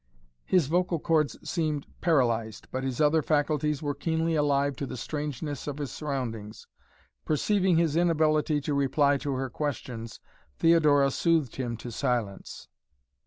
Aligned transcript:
His 0.47 0.65
vocal 0.65 0.97
chords 0.97 1.37
seemed 1.47 1.85
paralyzed, 2.01 2.67
but 2.71 2.83
his 2.83 2.99
other 2.99 3.21
faculties 3.21 3.83
were 3.83 3.93
keenly 3.93 4.33
alive 4.33 4.75
to 4.77 4.87
the 4.87 4.97
strangeness 4.97 5.67
of 5.67 5.77
his 5.77 5.91
surroundings. 5.91 6.65
Perceiving 7.23 7.77
his 7.77 7.95
inability 7.95 8.61
to 8.61 8.73
reply 8.73 9.17
to 9.17 9.35
her 9.35 9.51
questions, 9.51 10.19
Theodora 10.57 11.11
soothed 11.11 11.57
him 11.57 11.77
to 11.77 11.91
silence. 11.91 12.67